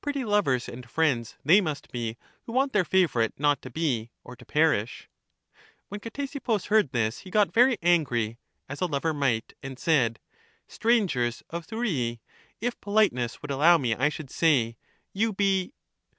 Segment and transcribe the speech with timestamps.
[0.00, 4.34] Pretty lovers and friends they must be who want their favorite not to be, or
[4.34, 5.06] to perish!
[5.90, 8.38] When Ctesippus heard this he got very angry
[8.70, 10.18] (as a lover might) and said:
[10.66, 12.20] Strangers of Thurii—
[12.66, 14.78] if politeness would allow me I should say.
[15.12, 15.74] You be